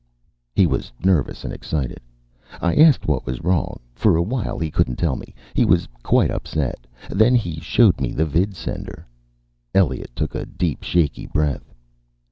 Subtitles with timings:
[0.55, 1.99] He was nervous and excited.
[2.59, 3.79] I asked what was wrong.
[3.93, 5.35] For awhile he couldn't tell me.
[5.53, 6.87] He was quite upset.
[7.11, 9.05] Then he showed me the vidsender."
[9.75, 11.71] Elliot took a deep, shaky breath.